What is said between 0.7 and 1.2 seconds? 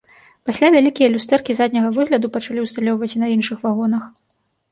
вялікія